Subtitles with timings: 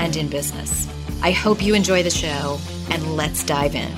[0.00, 0.88] and in business.
[1.22, 2.58] I hope you enjoy the show,
[2.90, 3.90] and let's dive in.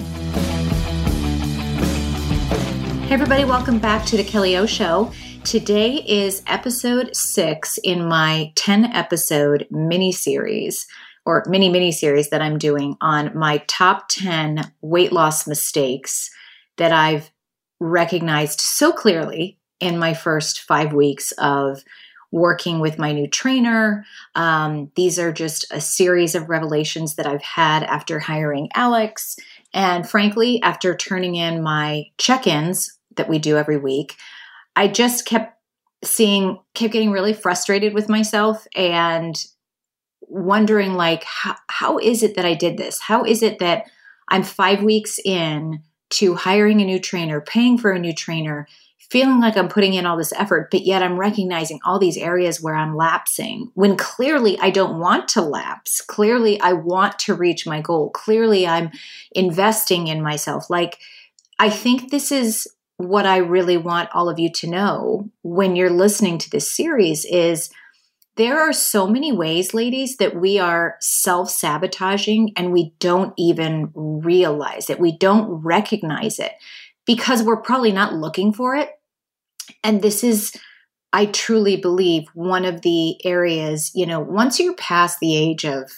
[3.05, 5.13] Hey, everybody, welcome back to the Kelly O Show.
[5.45, 10.89] Today is episode six in my 10 episode mini series
[11.25, 16.31] or mini mini series that I'm doing on my top 10 weight loss mistakes
[16.79, 17.31] that I've
[17.79, 21.85] recognized so clearly in my first five weeks of
[22.33, 24.05] working with my new trainer.
[24.35, 29.37] Um, these are just a series of revelations that I've had after hiring Alex.
[29.73, 34.17] And frankly, after turning in my check ins that we do every week,
[34.75, 35.59] I just kept
[36.03, 39.37] seeing, kept getting really frustrated with myself and
[40.23, 42.99] wondering, like, how, how is it that I did this?
[42.99, 43.85] How is it that
[44.29, 48.67] I'm five weeks in to hiring a new trainer, paying for a new trainer,
[49.13, 52.63] feeling like I'm putting in all this effort, but yet I'm recognizing all these areas
[52.63, 56.01] where I'm lapsing when clearly I don't want to lapse.
[56.01, 58.09] Clearly, I want to reach my goal.
[58.09, 58.91] Clearly, I'm
[59.33, 60.71] investing in myself.
[60.71, 60.99] Like,
[61.59, 65.91] I think this is what I really want all of you to know when you're
[65.91, 67.71] listening to this series is
[68.37, 73.91] there are so many ways, ladies, that we are self sabotaging and we don't even
[73.95, 74.99] realize it.
[74.99, 76.53] We don't recognize it
[77.05, 78.89] because we're probably not looking for it
[79.83, 80.53] and this is
[81.13, 85.91] I truly believe one of the areas, you know, once you're past the age of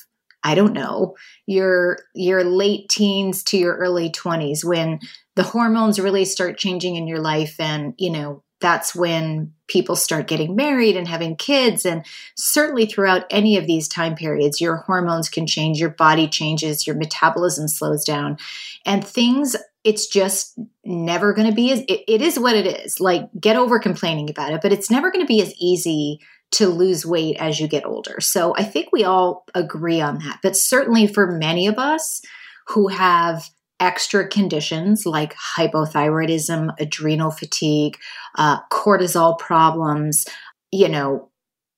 [0.46, 1.16] I don't know,
[1.46, 5.00] your your late teens to your early 20s when
[5.36, 10.26] the hormones really start changing in your life and, you know, that's when people start
[10.26, 11.84] getting married and having kids.
[11.84, 12.04] And
[12.36, 16.96] certainly throughout any of these time periods your hormones can change, your body changes, your
[16.96, 18.36] metabolism slows down.
[18.84, 22.98] And things it's just never going to be as it, it is what it is
[23.00, 26.18] like get over complaining about it but it's never going to be as easy
[26.50, 30.38] to lose weight as you get older so i think we all agree on that
[30.42, 32.20] but certainly for many of us
[32.68, 33.50] who have
[33.80, 37.96] extra conditions like hypothyroidism adrenal fatigue
[38.36, 40.26] uh, cortisol problems
[40.70, 41.28] you know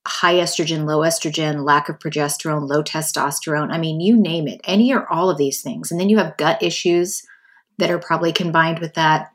[0.06, 3.72] high estrogen, low estrogen, lack of progesterone, low testosterone.
[3.72, 5.90] I mean, you name it, any or all of these things.
[5.90, 7.22] And then you have gut issues
[7.78, 9.32] that are probably combined with that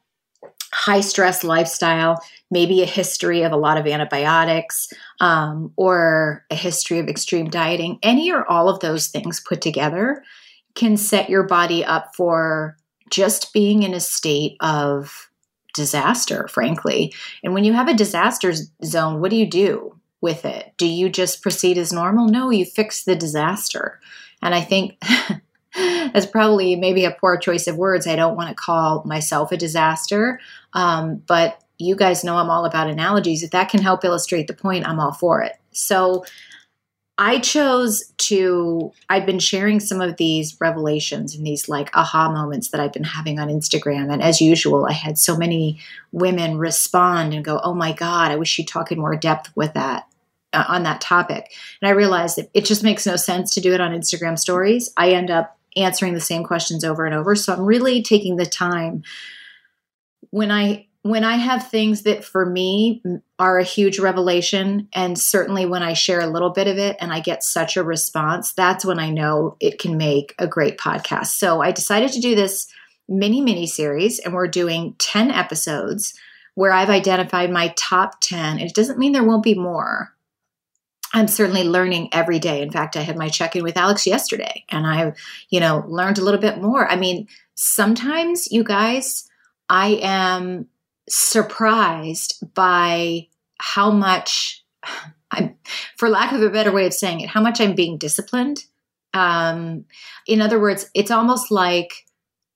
[0.74, 4.88] high stress lifestyle, maybe a history of a lot of antibiotics,
[5.19, 8.00] um, or a history of extreme dieting.
[8.02, 10.24] Any or all of those things put together
[10.75, 12.78] can set your body up for
[13.09, 15.29] just being in a state of
[15.73, 17.13] disaster, frankly.
[17.44, 18.53] And when you have a disaster
[18.84, 20.73] zone, what do you do with it?
[20.78, 22.28] Do you just proceed as normal?
[22.28, 23.99] No, you fix the disaster.
[24.41, 25.02] And I think
[26.14, 28.08] that's probably maybe a poor choice of words.
[28.08, 30.40] I don't want to call myself a disaster,
[30.73, 33.44] um, but you guys know I'm all about analogies.
[33.44, 35.53] If that can help illustrate the point, I'm all for it.
[35.72, 36.26] So
[37.18, 42.70] I chose to, I've been sharing some of these revelations and these like aha moments
[42.70, 44.12] that I've been having on Instagram.
[44.12, 45.79] And as usual, I had so many
[46.12, 49.73] women respond and go, Oh my God, I wish you'd talk in more depth with
[49.73, 50.08] that
[50.53, 51.52] uh, on that topic.
[51.82, 54.91] And I realized that it just makes no sense to do it on Instagram stories.
[54.97, 57.35] I end up answering the same questions over and over.
[57.35, 59.03] So I'm really taking the time
[60.29, 63.02] when I when I have things that for me
[63.40, 67.12] are a huge revelation, and certainly when I share a little bit of it and
[67.12, 71.28] I get such a response, that's when I know it can make a great podcast.
[71.28, 72.68] So I decided to do this
[73.09, 76.14] mini mini series and we're doing 10 episodes
[76.53, 78.59] where I've identified my top 10.
[78.59, 80.14] It doesn't mean there won't be more.
[81.13, 82.61] I'm certainly learning every day.
[82.61, 85.13] In fact, I had my check in with Alex yesterday and I,
[85.49, 86.90] you know, learned a little bit more.
[86.90, 89.28] I mean, sometimes you guys,
[89.69, 90.67] I am
[91.09, 93.28] surprised by
[93.59, 94.63] how much
[95.34, 95.55] I'm,
[95.97, 98.66] for lack of a better way of saying it, how much I'm being disciplined.
[99.13, 99.85] Um,
[100.28, 102.05] in other words, it's almost like,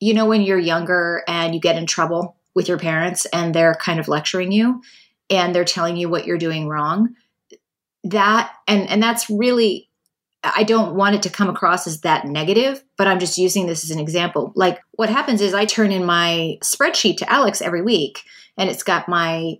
[0.02, 3.75] you know, when you're younger and you get in trouble with your parents and they're
[3.75, 4.81] kind of lecturing you
[5.30, 7.16] and they're telling you what you're doing wrong
[8.06, 9.90] that and and that's really
[10.44, 13.84] I don't want it to come across as that negative, but I'm just using this
[13.84, 14.54] as an example.
[14.56, 18.22] Like what happens is I turn in my spreadsheet to Alex every week
[18.57, 19.56] and it's got my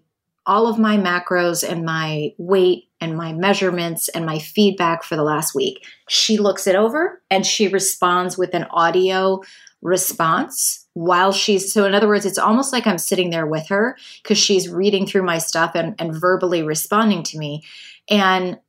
[0.48, 5.24] all of my macros and my weight and my measurements and my feedback for the
[5.24, 5.84] last week.
[6.08, 9.42] She looks it over and she responds with an audio
[9.82, 13.96] response while she's so in other words it's almost like i'm sitting there with her
[14.24, 17.62] because she's reading through my stuff and, and verbally responding to me
[18.10, 18.60] and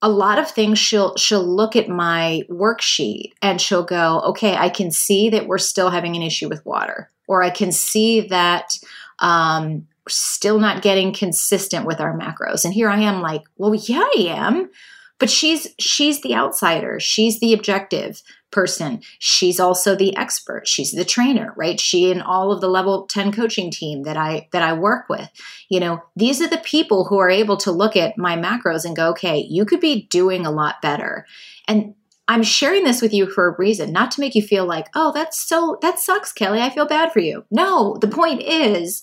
[0.00, 4.68] a lot of things she'll she'll look at my worksheet and she'll go okay i
[4.68, 8.78] can see that we're still having an issue with water or i can see that
[9.20, 12.64] um, still not getting consistent with our macros.
[12.64, 14.70] And here i am like well yeah i am.
[15.18, 17.00] But she's she's the outsider.
[17.00, 19.00] She's the objective person.
[19.18, 20.66] She's also the expert.
[20.66, 21.78] She's the trainer right?
[21.78, 25.28] She and all of the level 10 coaching team that i that i work with.
[25.68, 28.96] You know these are the people who are able to look at my macros and
[28.96, 31.26] go okay you could be doing a lot better.
[31.66, 31.94] And
[32.26, 35.12] i'm sharing this with you for a reason not to make you feel like oh
[35.12, 36.60] that's so that sucks kelly.
[36.60, 37.44] I feel bad for you.
[37.50, 39.02] No the point is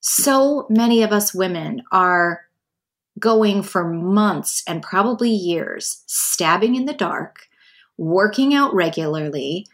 [0.00, 2.42] so many of us women are
[3.18, 7.48] going for months and probably years, stabbing in the dark,
[7.98, 9.66] working out regularly,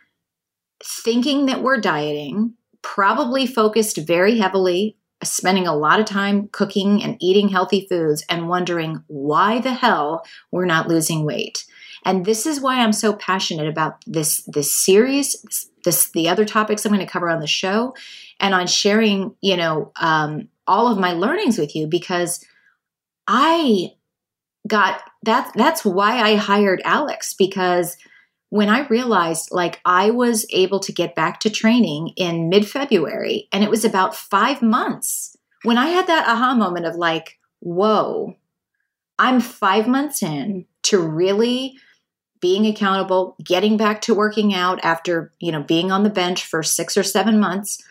[0.84, 7.16] thinking that we're dieting, probably focused very heavily, spending a lot of time cooking and
[7.20, 11.64] eating healthy foods, and wondering why the hell we're not losing weight.
[12.04, 16.84] And this is why I'm so passionate about this this series, this the other topics
[16.84, 17.94] I'm going to cover on the show,
[18.40, 22.44] and on sharing, you know, um, all of my learnings with you because
[23.26, 23.92] I
[24.66, 27.96] got that that's why I hired Alex because
[28.52, 33.64] when I realized like I was able to get back to training in mid-February and
[33.64, 38.36] it was about 5 months when I had that aha moment of like whoa
[39.18, 41.78] I'm 5 months in to really
[42.42, 46.62] being accountable, getting back to working out after, you know, being on the bench for
[46.62, 47.82] 6 or 7 months.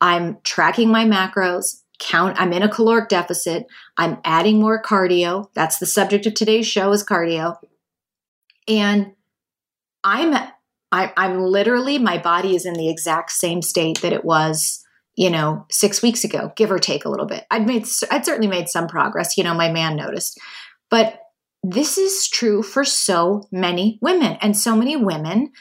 [0.00, 3.66] I'm tracking my macros, count i'm in a caloric deficit
[3.96, 7.56] i'm adding more cardio that's the subject of today's show is cardio
[8.68, 9.12] and
[10.08, 10.34] i'm
[10.90, 14.84] I, i'm literally my body is in the exact same state that it was
[15.16, 17.44] you know six weeks ago give or take a little bit.
[17.50, 20.38] I'd made i'd certainly made some progress you know my man noticed.
[20.90, 21.20] But
[21.62, 25.52] this is true for so many women and so many women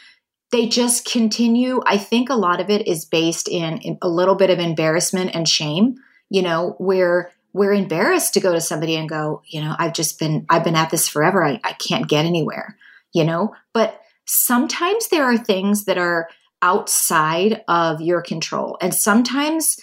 [0.51, 4.35] they just continue i think a lot of it is based in, in a little
[4.35, 5.95] bit of embarrassment and shame
[6.29, 10.19] you know, where we're embarrassed to go to somebody and go, you know, I've just
[10.19, 11.43] been, I've been at this forever.
[11.43, 12.77] I, I can't get anywhere,
[13.13, 16.29] you know, but sometimes there are things that are
[16.61, 18.77] outside of your control.
[18.81, 19.77] And sometimes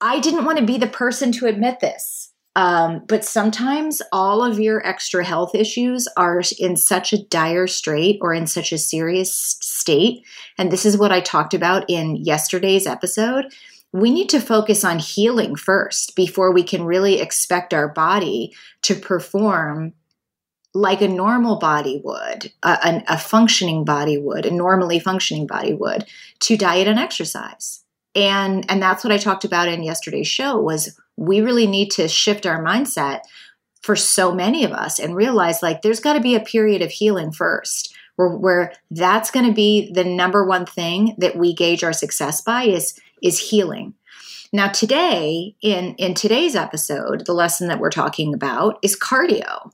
[0.00, 2.32] I didn't want to be the person to admit this.
[2.56, 8.18] Um, but sometimes all of your extra health issues are in such a dire strait
[8.20, 10.24] or in such a serious state.
[10.56, 13.52] And this is what I talked about in yesterday's episode
[13.92, 18.94] we need to focus on healing first before we can really expect our body to
[18.94, 19.94] perform
[20.74, 26.04] like a normal body would, a, a, functioning body would, a normally functioning body would,
[26.40, 27.84] to diet and exercise.
[28.14, 32.08] And and that's what I talked about in yesterday's show was we really need to
[32.08, 33.20] shift our mindset
[33.82, 36.90] for so many of us and realize like there's got to be a period of
[36.90, 41.84] healing first where, where that's going to be the number one thing that we gauge
[41.84, 43.94] our success by is is healing.
[44.52, 49.70] Now, today, in, in today's episode, the lesson that we're talking about is cardio.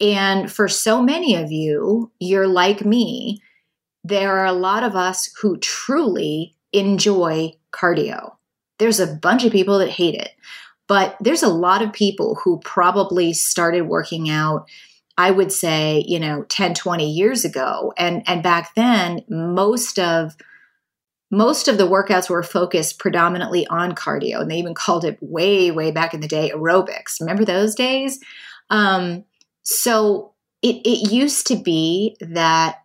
[0.00, 3.40] And for so many of you, you're like me.
[4.04, 8.34] There are a lot of us who truly enjoy cardio.
[8.78, 10.30] There's a bunch of people that hate it,
[10.86, 14.68] but there's a lot of people who probably started working out
[15.18, 17.92] I would say, you know, 10, 20 years ago.
[17.96, 20.36] And and back then, most of
[21.30, 25.70] most of the workouts were focused predominantly on cardio and they even called it way
[25.70, 28.20] way back in the day aerobics remember those days
[28.70, 29.24] um,
[29.68, 30.32] so
[30.62, 32.84] it, it used to be that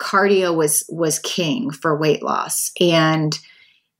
[0.00, 3.38] cardio was was king for weight loss and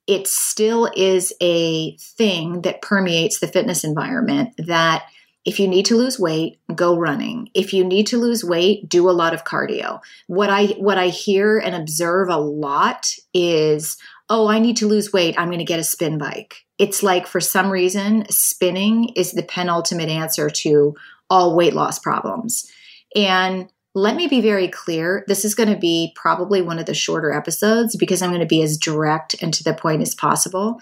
[0.09, 5.05] it still is a thing that permeates the fitness environment that
[5.45, 7.49] if you need to lose weight go running.
[7.55, 10.01] If you need to lose weight do a lot of cardio.
[10.27, 13.97] What i what i hear and observe a lot is
[14.29, 15.39] oh i need to lose weight.
[15.39, 16.65] I'm going to get a spin bike.
[16.79, 20.95] It's like for some reason spinning is the penultimate answer to
[21.31, 22.71] all weight loss problems
[23.15, 25.25] and let me be very clear.
[25.27, 28.47] This is going to be probably one of the shorter episodes because I'm going to
[28.47, 30.81] be as direct and to the point as possible.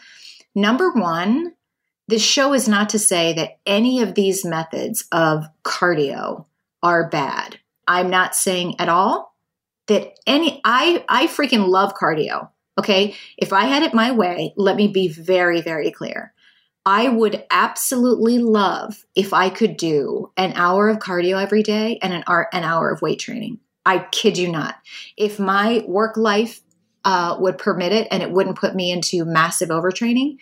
[0.55, 1.55] Number one,
[2.09, 6.47] this show is not to say that any of these methods of cardio
[6.83, 7.59] are bad.
[7.89, 9.35] I'm not saying at all
[9.87, 12.51] that any I I freaking love cardio.
[12.79, 13.15] Okay?
[13.39, 16.33] If I had it my way, let me be very very clear.
[16.87, 22.15] I would absolutely love if I could do an hour of cardio every day and
[22.15, 23.59] an, hour, an hour of weight training.
[23.85, 24.77] I kid you not.
[25.17, 26.61] If my work life
[27.05, 30.37] uh, would permit it and it wouldn't put me into massive overtraining,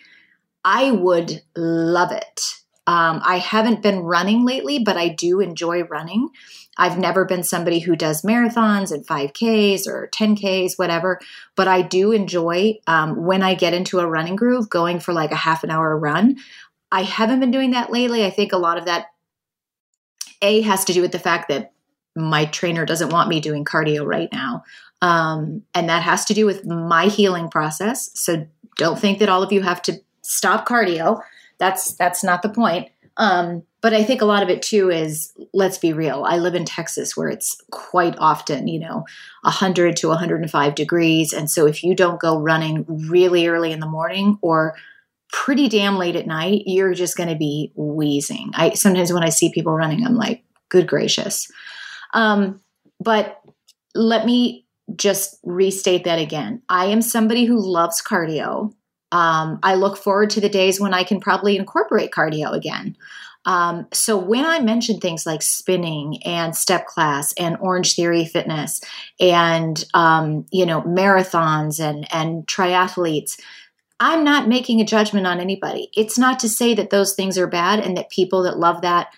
[0.63, 2.41] I would love it.
[2.87, 6.29] Um, I haven't been running lately, but I do enjoy running.
[6.77, 11.19] I've never been somebody who does marathons and 5Ks or 10Ks, whatever,
[11.55, 15.31] but I do enjoy um, when I get into a running groove going for like
[15.31, 16.37] a half an hour run.
[16.91, 18.25] I haven't been doing that lately.
[18.25, 19.07] I think a lot of that,
[20.41, 21.71] A, has to do with the fact that
[22.15, 24.63] my trainer doesn't want me doing cardio right now.
[25.01, 28.09] Um, and that has to do with my healing process.
[28.15, 31.21] So don't think that all of you have to stop cardio.
[31.59, 32.89] That's that's not the point.
[33.17, 36.25] Um, but I think a lot of it too is let's be real.
[36.27, 39.05] I live in Texas where it's quite often, you know,
[39.43, 41.31] 100 to 105 degrees.
[41.31, 44.75] And so if you don't go running really early in the morning or
[45.31, 48.51] pretty damn late at night, you're just going to be wheezing.
[48.55, 51.49] I sometimes when I see people running, I'm like, good gracious.
[52.13, 52.61] Um,
[52.99, 53.41] but
[53.93, 56.61] let me just restate that again.
[56.69, 58.73] I am somebody who loves cardio.
[59.11, 62.97] Um, I look forward to the days when I can probably incorporate cardio again.
[63.45, 68.81] Um, so when I mention things like spinning and step class and Orange Theory Fitness
[69.19, 73.39] and um, you know marathons and and triathletes,
[73.99, 75.89] I'm not making a judgment on anybody.
[75.95, 79.09] It's not to say that those things are bad and that people that love that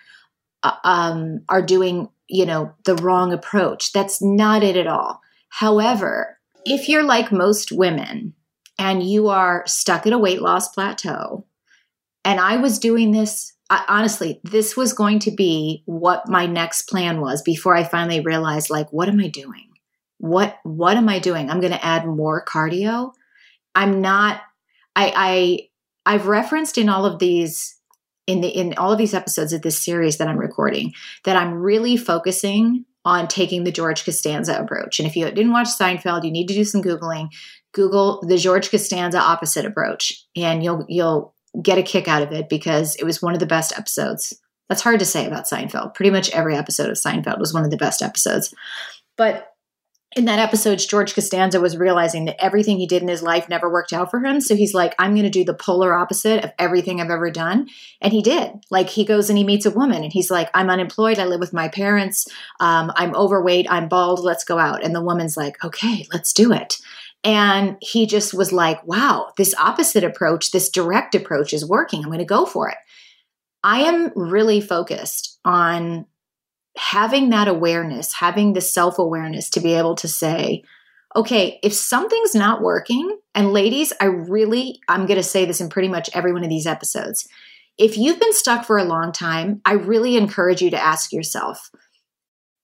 [0.64, 3.94] uh, um, are doing you know the wrong approach.
[3.94, 5.22] That's not it at all.
[5.50, 8.34] However, if you're like most women
[8.78, 11.46] and you are stuck at a weight loss plateau,
[12.24, 16.84] and I was doing this I, honestly, this was going to be what my next
[16.84, 19.66] plan was before I finally realized, like, what am I doing?
[20.20, 21.50] What what am I doing?
[21.50, 23.12] I'm going to add more cardio.
[23.76, 24.42] I'm not.
[24.96, 25.70] I
[26.06, 27.78] I I've referenced in all of these
[28.26, 30.94] in the in all of these episodes of this series that I'm recording
[31.24, 35.00] that I'm really focusing on taking the George Costanza approach.
[35.00, 37.30] And if you didn't watch Seinfeld, you need to do some googling.
[37.78, 42.50] Google the George Costanza opposite approach, and you'll you'll get a kick out of it
[42.50, 44.34] because it was one of the best episodes.
[44.68, 45.94] That's hard to say about Seinfeld.
[45.94, 48.54] Pretty much every episode of Seinfeld was one of the best episodes.
[49.16, 49.54] But
[50.16, 53.72] in that episode, George Costanza was realizing that everything he did in his life never
[53.72, 54.42] worked out for him.
[54.42, 57.68] So he's like, I'm going to do the polar opposite of everything I've ever done.
[58.02, 58.52] And he did.
[58.72, 61.20] Like, he goes and he meets a woman and he's like, I'm unemployed.
[61.20, 62.28] I live with my parents.
[62.60, 63.68] Um, I'm overweight.
[63.70, 64.22] I'm bald.
[64.22, 64.84] Let's go out.
[64.84, 66.78] And the woman's like, okay, let's do it.
[67.24, 72.02] And he just was like, wow, this opposite approach, this direct approach is working.
[72.02, 72.78] I'm going to go for it.
[73.64, 76.06] I am really focused on
[76.78, 80.64] having that awareness, having the self awareness to be able to say,
[81.16, 85.70] okay, if something's not working, and ladies, I really, I'm going to say this in
[85.70, 87.28] pretty much every one of these episodes.
[87.78, 91.70] If you've been stuck for a long time, I really encourage you to ask yourself,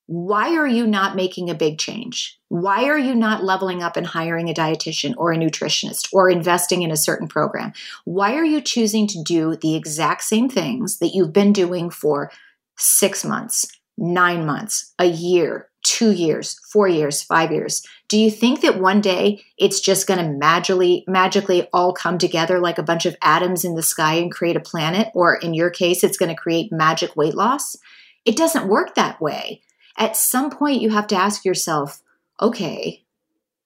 [0.05, 2.37] why are you not making a big change?
[2.49, 6.81] Why are you not leveling up and hiring a dietitian or a nutritionist or investing
[6.81, 7.73] in a certain program?
[8.03, 12.31] Why are you choosing to do the exact same things that you've been doing for
[12.77, 13.65] six months,
[13.97, 17.85] nine months, a year, two years, four years, five years?
[18.09, 22.59] Do you think that one day it's just going to magically, magically all come together
[22.59, 25.07] like a bunch of atoms in the sky and create a planet?
[25.13, 27.77] Or in your case, it's going to create magic weight loss?
[28.25, 29.61] It doesn't work that way
[29.97, 32.01] at some point you have to ask yourself,
[32.41, 33.03] okay,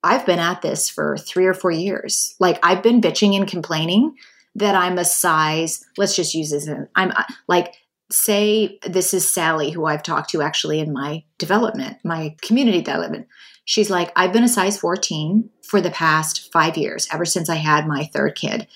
[0.03, 2.35] I've been at this for three or four years.
[2.39, 4.15] Like I've been bitching and complaining
[4.55, 6.67] that I'm a size, let's just use this.
[6.95, 7.75] I'm uh, like,
[8.09, 13.27] say this is Sally, who I've talked to actually in my development, my community development.
[13.65, 17.55] She's like, I've been a size 14 for the past five years, ever since I
[17.55, 18.67] had my third kid.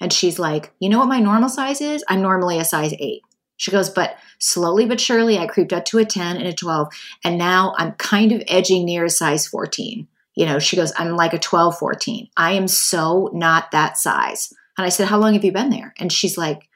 [0.00, 2.02] And she's like, you know what my normal size is?
[2.08, 3.22] I'm normally a size eight.
[3.58, 6.88] She goes, but slowly but surely, I creeped up to a 10 and a 12.
[7.24, 10.08] And now I'm kind of edging near a size 14.
[10.34, 12.28] You know, she goes, I'm like a 12, 14.
[12.36, 14.54] I am so not that size.
[14.78, 15.92] And I said, How long have you been there?
[15.98, 16.68] And she's like,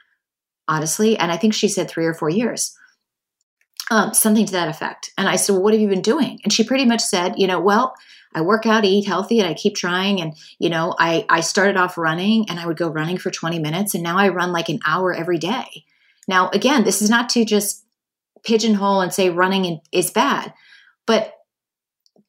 [0.69, 2.77] Honestly, and I think she said three or four years.
[3.91, 5.13] Um, something to that effect.
[5.17, 6.41] And I said, Well, what have you been doing?
[6.43, 7.95] And she pretty much said, You know, well,
[8.35, 10.21] I work out, I eat healthy, and I keep trying.
[10.21, 13.61] And, you know, I, I started off running and I would go running for 20
[13.61, 13.95] minutes.
[13.95, 15.85] And now I run like an hour every day.
[16.29, 17.85] Now, again, this is not to just
[18.45, 20.53] pigeonhole and say running is bad,
[21.07, 21.35] but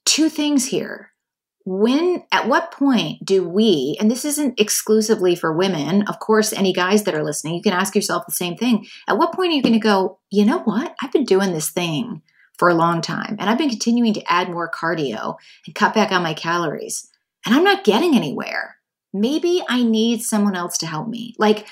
[0.05, 1.09] two things here.
[1.65, 6.73] When, at what point do we, and this isn't exclusively for women, of course, any
[6.73, 8.85] guys that are listening, you can ask yourself the same thing.
[9.07, 10.93] At what point are you going to go, you know what?
[11.01, 12.21] I've been doing this thing
[12.57, 15.35] for a long time and I've been continuing to add more cardio
[15.65, 17.09] and cut back on my calories
[17.45, 18.77] and I'm not getting anywhere.
[19.13, 21.35] Maybe I need someone else to help me.
[21.37, 21.67] Like,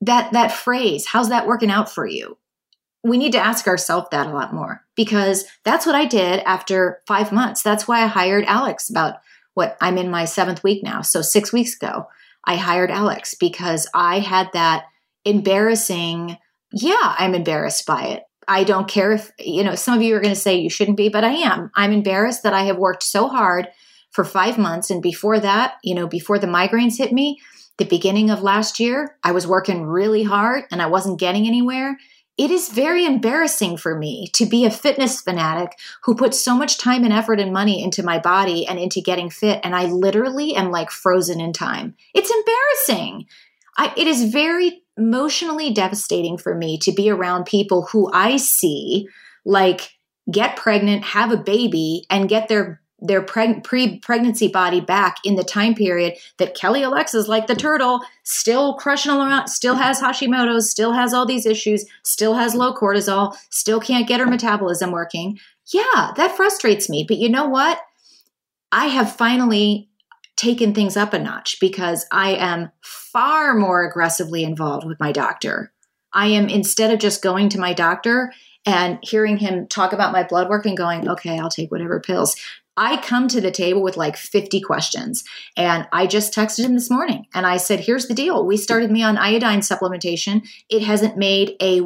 [0.00, 2.36] that that phrase how's that working out for you?
[3.04, 7.02] We need to ask ourselves that a lot more because that's what i did after
[7.06, 7.62] five months.
[7.62, 9.16] That's why i hired alex about
[9.54, 12.06] what i'm in my seventh week now so six weeks ago
[12.44, 14.84] i hired alex because i had that
[15.24, 16.36] embarrassing
[16.72, 18.22] yeah i'm embarrassed by it.
[18.48, 20.96] I don't care if you know some of you are going to say you shouldn't
[20.96, 21.70] be but i am.
[21.74, 23.68] I'm embarrassed that i have worked so hard
[24.10, 27.38] for five months and before that you know before the migraines hit me
[27.78, 31.98] the beginning of last year, I was working really hard and I wasn't getting anywhere.
[32.38, 36.78] It is very embarrassing for me to be a fitness fanatic who puts so much
[36.78, 40.54] time and effort and money into my body and into getting fit, and I literally
[40.54, 41.94] am like frozen in time.
[42.14, 43.26] It's embarrassing.
[43.78, 49.08] I, it is very emotionally devastating for me to be around people who I see
[49.46, 49.92] like
[50.30, 55.44] get pregnant, have a baby, and get their their preg- pre-pregnancy body back in the
[55.44, 60.92] time period that Kelly Olexa's, like the turtle, still crushing around, still has Hashimoto's, still
[60.92, 65.38] has all these issues, still has low cortisol, still can't get her metabolism working.
[65.66, 67.04] Yeah, that frustrates me.
[67.06, 67.80] But you know what?
[68.72, 69.88] I have finally
[70.36, 75.72] taken things up a notch because I am far more aggressively involved with my doctor.
[76.12, 78.32] I am instead of just going to my doctor
[78.64, 82.36] and hearing him talk about my blood work and going, okay, I'll take whatever pills.
[82.76, 85.24] I come to the table with like 50 questions.
[85.56, 88.44] And I just texted him this morning and I said, here's the deal.
[88.44, 90.46] We started me on iodine supplementation.
[90.68, 91.80] It hasn't made a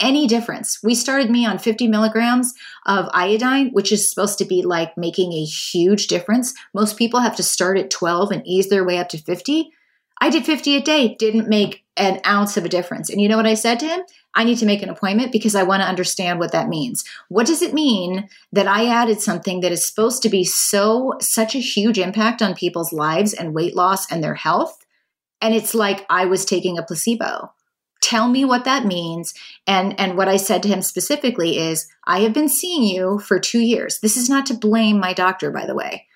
[0.00, 0.78] any difference.
[0.82, 2.54] We started me on 50 milligrams
[2.86, 6.54] of iodine, which is supposed to be like making a huge difference.
[6.72, 9.72] Most people have to start at 12 and ease their way up to 50.
[10.20, 13.10] I did 50 a day, didn't make an ounce of a difference.
[13.10, 14.00] And you know what I said to him?
[14.34, 17.04] I need to make an appointment because I want to understand what that means.
[17.28, 21.54] What does it mean that I added something that is supposed to be so, such
[21.54, 24.84] a huge impact on people's lives and weight loss and their health?
[25.40, 27.52] And it's like I was taking a placebo.
[28.02, 29.34] Tell me what that means.
[29.66, 33.38] And, and what I said to him specifically is, I have been seeing you for
[33.38, 34.00] two years.
[34.00, 36.06] This is not to blame my doctor, by the way.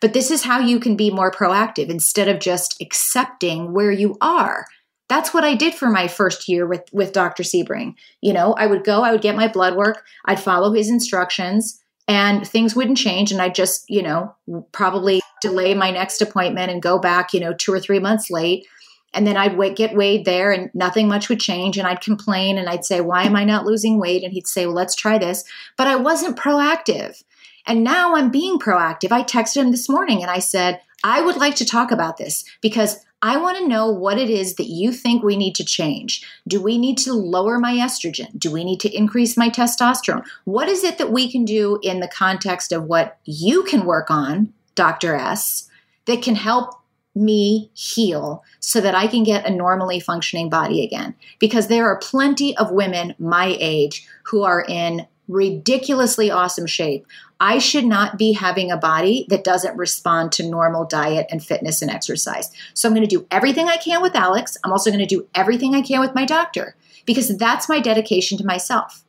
[0.00, 4.16] But this is how you can be more proactive instead of just accepting where you
[4.20, 4.66] are
[5.10, 7.42] that's what I did for my first year with with Dr.
[7.42, 7.96] Sebring.
[8.22, 11.82] You know, I would go, I would get my blood work, I'd follow his instructions,
[12.06, 13.32] and things wouldn't change.
[13.32, 14.34] And I'd just, you know,
[14.70, 18.66] probably delay my next appointment and go back, you know, two or three months late.
[19.12, 21.76] And then I'd wait, get weighed there, and nothing much would change.
[21.76, 24.64] And I'd complain, and I'd say, "Why am I not losing weight?" And he'd say,
[24.64, 25.42] "Well, let's try this."
[25.76, 27.20] But I wasn't proactive.
[27.70, 29.12] And now I'm being proactive.
[29.12, 32.44] I texted him this morning and I said, I would like to talk about this
[32.60, 36.26] because I want to know what it is that you think we need to change.
[36.48, 38.36] Do we need to lower my estrogen?
[38.36, 40.26] Do we need to increase my testosterone?
[40.46, 44.10] What is it that we can do in the context of what you can work
[44.10, 45.14] on, Dr.
[45.14, 45.70] S,
[46.06, 46.74] that can help
[47.14, 51.14] me heal so that I can get a normally functioning body again?
[51.38, 57.06] Because there are plenty of women my age who are in ridiculously awesome shape.
[57.38, 61.80] I should not be having a body that doesn't respond to normal diet and fitness
[61.80, 62.50] and exercise.
[62.74, 64.58] So I'm going to do everything I can with Alex.
[64.62, 68.36] I'm also going to do everything I can with my doctor because that's my dedication
[68.38, 69.04] to myself.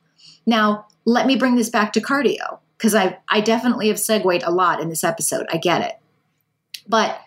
[0.46, 4.52] Now, let me bring this back to cardio because I I definitely have segued a
[4.52, 5.48] lot in this episode.
[5.52, 6.00] I get it.
[6.88, 7.20] But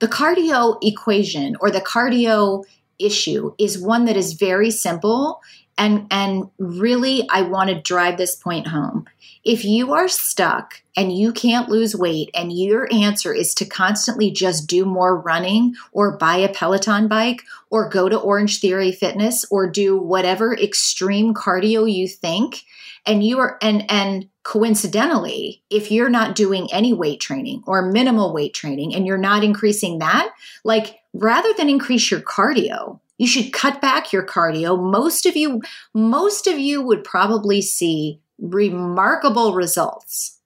[0.00, 2.64] the cardio equation or the cardio
[2.98, 5.40] issue is one that is very simple
[5.78, 9.06] and and really I want to drive this point home.
[9.44, 14.30] If you are stuck and you can't lose weight and your answer is to constantly
[14.30, 19.46] just do more running or buy a Peloton bike or go to Orange Theory Fitness
[19.50, 22.64] or do whatever extreme cardio you think
[23.06, 28.34] and you are and and coincidentally if you're not doing any weight training or minimal
[28.34, 30.30] weight training and you're not increasing that
[30.64, 34.80] like rather than increase your cardio You should cut back your cardio.
[34.80, 35.60] Most of you,
[35.92, 40.38] most of you would probably see remarkable results.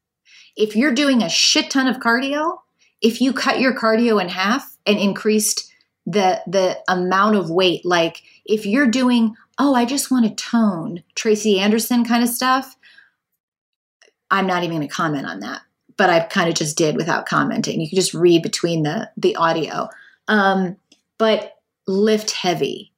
[0.56, 2.58] If you're doing a shit ton of cardio,
[3.02, 5.70] if you cut your cardio in half and increased
[6.06, 11.02] the the amount of weight, like if you're doing, oh, I just want to tone,
[11.14, 12.76] Tracy Anderson kind of stuff,
[14.30, 15.60] I'm not even going to comment on that.
[15.98, 17.80] But I kind of just did without commenting.
[17.80, 19.88] You can just read between the the audio.
[20.26, 20.76] Um,
[21.18, 22.92] but lift heavy.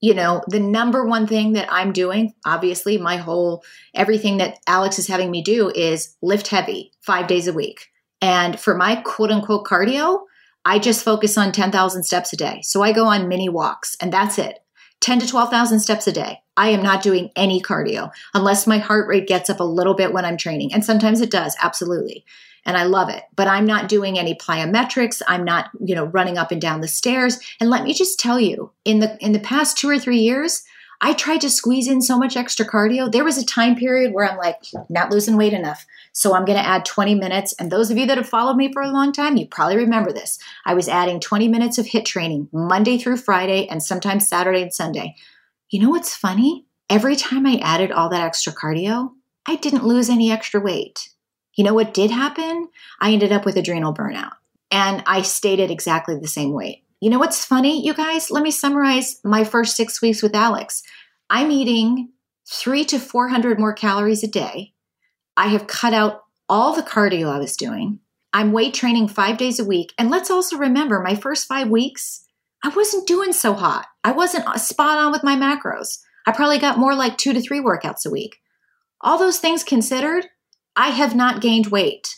[0.00, 4.98] You know, the number one thing that I'm doing, obviously, my whole everything that Alex
[4.98, 7.88] is having me do is lift heavy five days a week.
[8.20, 10.20] And for my quote unquote cardio,
[10.64, 12.60] I just focus on 10,000 steps a day.
[12.62, 14.58] So I go on mini walks and that's it.
[15.00, 16.40] 10 to 12,000 steps a day.
[16.56, 20.12] I am not doing any cardio unless my heart rate gets up a little bit
[20.12, 20.72] when I'm training.
[20.72, 22.24] And sometimes it does, absolutely
[22.66, 23.22] and I love it.
[23.34, 25.22] But I'm not doing any plyometrics.
[25.26, 27.38] I'm not, you know, running up and down the stairs.
[27.60, 30.62] And let me just tell you, in the in the past 2 or 3 years,
[31.00, 33.10] I tried to squeeze in so much extra cardio.
[33.10, 35.84] There was a time period where I'm like, not losing weight enough.
[36.12, 37.52] So I'm going to add 20 minutes.
[37.58, 40.10] And those of you that have followed me for a long time, you probably remember
[40.10, 40.38] this.
[40.64, 44.72] I was adding 20 minutes of HIIT training Monday through Friday and sometimes Saturday and
[44.72, 45.14] Sunday.
[45.68, 46.64] You know what's funny?
[46.88, 49.10] Every time I added all that extra cardio,
[49.44, 51.10] I didn't lose any extra weight.
[51.56, 52.68] You know what did happen?
[53.00, 54.32] I ended up with adrenal burnout
[54.70, 56.84] and I stayed at exactly the same weight.
[57.00, 58.30] You know what's funny, you guys?
[58.30, 60.82] Let me summarize my first six weeks with Alex.
[61.28, 62.10] I'm eating
[62.48, 64.72] three to 400 more calories a day.
[65.36, 68.00] I have cut out all the cardio I was doing.
[68.32, 69.92] I'm weight training five days a week.
[69.98, 72.24] And let's also remember my first five weeks,
[72.62, 73.86] I wasn't doing so hot.
[74.04, 75.98] I wasn't uh, spot on with my macros.
[76.26, 78.36] I probably got more like two to three workouts a week.
[79.00, 80.26] All those things considered,
[80.76, 82.16] I have not gained weight.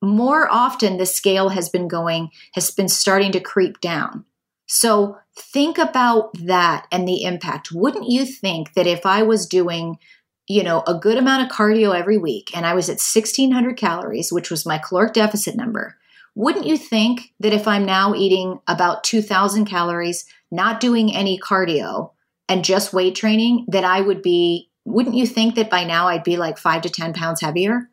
[0.00, 4.24] More often, the scale has been going, has been starting to creep down.
[4.66, 7.72] So think about that and the impact.
[7.72, 9.98] Wouldn't you think that if I was doing,
[10.46, 14.30] you know, a good amount of cardio every week and I was at 1600 calories,
[14.30, 15.96] which was my caloric deficit number,
[16.34, 22.12] wouldn't you think that if I'm now eating about 2000 calories, not doing any cardio
[22.48, 26.24] and just weight training, that I would be wouldn't you think that by now I'd
[26.24, 27.90] be like five to 10 pounds heavier?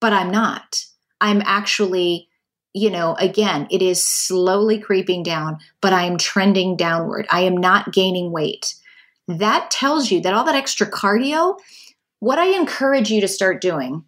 [0.00, 0.84] But I'm not.
[1.20, 2.28] I'm actually,
[2.72, 7.26] you know, again, it is slowly creeping down, but I am trending downward.
[7.30, 8.74] I am not gaining weight.
[9.28, 11.58] That tells you that all that extra cardio,
[12.18, 14.04] what I encourage you to start doing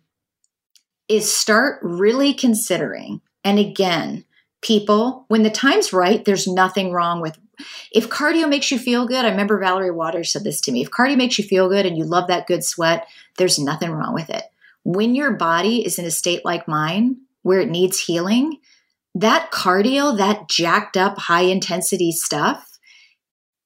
[1.08, 4.24] is start really considering, and again,
[4.62, 7.38] people, when the time's right, there's nothing wrong with
[7.90, 10.82] if cardio makes you feel good, I remember Valerie Waters said this to me.
[10.82, 13.06] If cardio makes you feel good and you love that good sweat,
[13.38, 14.44] there's nothing wrong with it.
[14.84, 18.58] When your body is in a state like mine, where it needs healing,
[19.14, 22.78] that cardio, that jacked up high intensity stuff,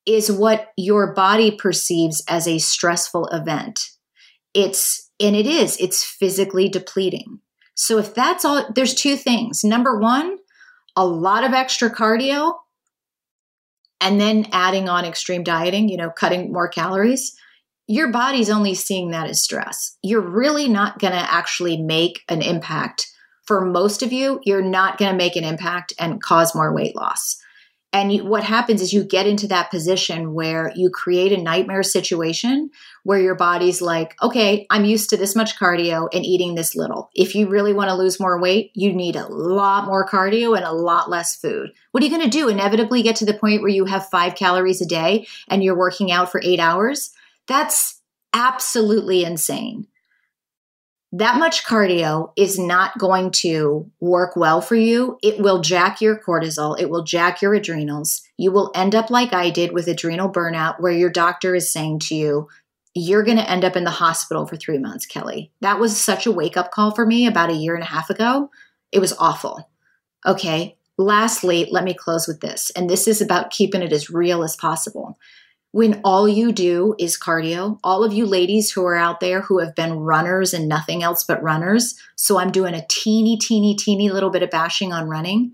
[0.06, 3.90] is what your body perceives as a stressful event.
[4.54, 7.40] It's, and it is, it's physically depleting.
[7.74, 9.64] So if that's all, there's two things.
[9.64, 10.38] Number one,
[10.94, 12.54] a lot of extra cardio
[14.00, 17.36] and then adding on extreme dieting, you know, cutting more calories,
[17.86, 19.96] your body's only seeing that as stress.
[20.02, 23.06] You're really not going to actually make an impact.
[23.44, 26.96] For most of you, you're not going to make an impact and cause more weight
[26.96, 27.40] loss.
[27.96, 31.82] And you, what happens is you get into that position where you create a nightmare
[31.82, 32.68] situation
[33.04, 37.08] where your body's like, okay, I'm used to this much cardio and eating this little.
[37.14, 40.66] If you really want to lose more weight, you need a lot more cardio and
[40.66, 41.72] a lot less food.
[41.92, 42.50] What are you going to do?
[42.50, 46.12] Inevitably get to the point where you have five calories a day and you're working
[46.12, 47.12] out for eight hours?
[47.46, 48.02] That's
[48.34, 49.86] absolutely insane
[51.18, 55.18] that much cardio is not going to work well for you.
[55.22, 58.22] It will jack your cortisol, it will jack your adrenals.
[58.36, 62.00] You will end up like I did with adrenal burnout, where your doctor is saying
[62.00, 62.48] to you,
[62.94, 65.52] You're going to end up in the hospital for three months, Kelly.
[65.62, 68.10] That was such a wake up call for me about a year and a half
[68.10, 68.50] ago.
[68.92, 69.70] It was awful.
[70.26, 70.76] Okay.
[70.98, 72.70] Lastly, let me close with this.
[72.70, 75.18] And this is about keeping it as real as possible
[75.76, 77.78] when all you do is cardio.
[77.84, 81.22] All of you ladies who are out there who have been runners and nothing else
[81.22, 82.00] but runners.
[82.16, 85.52] So I'm doing a teeny, teeny, teeny little bit of bashing on running.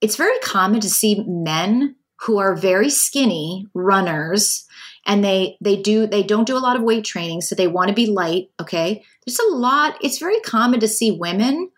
[0.00, 4.66] It's very common to see men who are very skinny runners
[5.04, 7.88] and they they do they don't do a lot of weight training so they want
[7.88, 11.70] to be light okay there's a lot it's very common to see women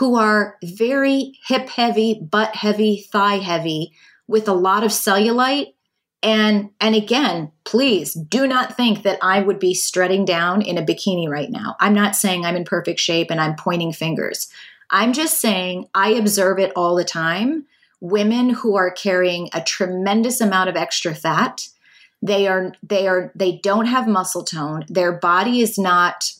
[0.00, 3.92] who are very hip heavy butt heavy thigh heavy
[4.26, 5.68] with a lot of cellulite
[6.22, 10.82] and and again, please do not think that I would be strutting down in a
[10.82, 11.76] bikini right now.
[11.80, 14.48] I'm not saying I'm in perfect shape and I'm pointing fingers.
[14.90, 17.66] I'm just saying I observe it all the time
[18.00, 21.68] women who are carrying a tremendous amount of extra fat.
[22.22, 24.84] They are they are they don't have muscle tone.
[24.88, 26.32] Their body is not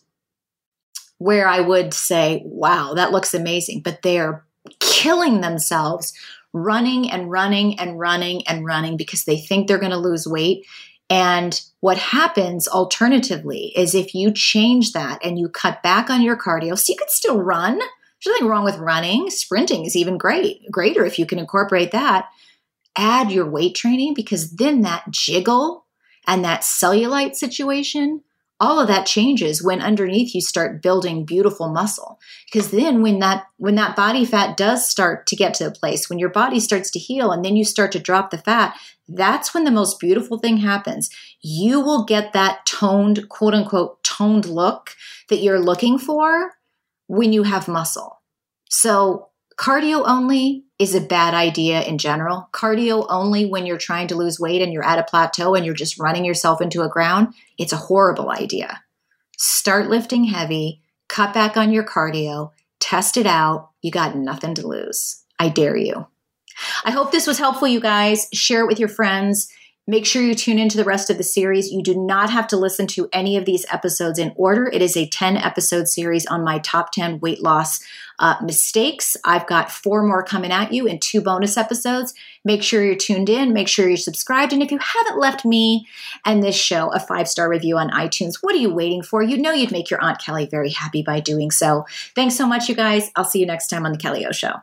[1.19, 4.45] where I would say, wow, that looks amazing, but they are
[4.79, 6.15] killing themselves
[6.53, 10.67] running and running and running and running because they think they're going to lose weight.
[11.09, 16.37] And what happens alternatively is if you change that and you cut back on your
[16.37, 17.79] cardio, so you can still run.
[17.79, 19.31] There's nothing wrong with running.
[19.31, 22.29] Sprinting is even great, greater if you can incorporate that.
[22.97, 25.87] Add your weight training because then that jiggle
[26.27, 28.23] and that cellulite situation
[28.61, 32.21] all of that changes when underneath you start building beautiful muscle.
[32.47, 36.09] Because then when that when that body fat does start to get to a place
[36.09, 38.77] when your body starts to heal and then you start to drop the fat
[39.13, 41.11] that's when the most beautiful thing happens.
[41.43, 44.95] You will get that toned quote unquote toned look
[45.29, 46.53] that you're looking for
[47.07, 48.21] when you have muscle.
[48.69, 52.49] So cardio only is a bad idea in general.
[52.53, 55.75] Cardio only when you're trying to lose weight and you're at a plateau and you're
[55.75, 58.83] just running yourself into a ground, it's a horrible idea.
[59.37, 63.69] Start lifting heavy, cut back on your cardio, test it out.
[63.83, 65.23] You got nothing to lose.
[65.39, 66.07] I dare you.
[66.85, 68.29] I hope this was helpful, you guys.
[68.33, 69.53] Share it with your friends.
[69.91, 71.73] Make sure you tune into the rest of the series.
[71.73, 74.69] You do not have to listen to any of these episodes in order.
[74.69, 77.81] It is a 10 episode series on my top 10 weight loss
[78.21, 79.17] uh, mistakes.
[79.25, 82.15] I've got four more coming at you in two bonus episodes.
[82.45, 83.53] Make sure you're tuned in.
[83.53, 84.53] Make sure you're subscribed.
[84.53, 85.89] And if you haven't left me
[86.25, 89.25] and this show a five star review on iTunes, what are you waiting for?
[89.25, 91.85] You know you'd make your Aunt Kelly very happy by doing so.
[92.15, 93.11] Thanks so much, you guys.
[93.17, 94.61] I'll see you next time on The Kelly O Show.